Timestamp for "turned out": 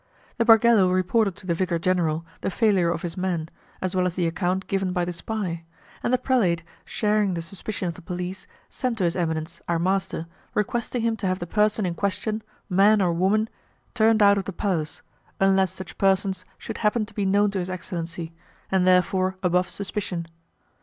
13.93-14.39